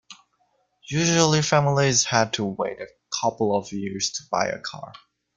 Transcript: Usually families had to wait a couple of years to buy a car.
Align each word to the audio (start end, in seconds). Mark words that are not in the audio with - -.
Usually 0.89 1.43
families 1.43 2.05
had 2.05 2.33
to 2.33 2.43
wait 2.45 2.79
a 2.81 2.87
couple 3.21 3.55
of 3.55 3.71
years 3.71 4.09
to 4.13 4.23
buy 4.31 4.47
a 4.47 4.57
car. 4.57 4.93